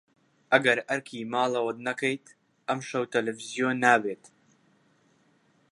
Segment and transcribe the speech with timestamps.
[0.51, 2.25] ئەگەر ئەرکی ماڵەوەت نەکەیت،
[2.67, 4.23] ئەمشەو تەلەڤیزیۆن نابێت.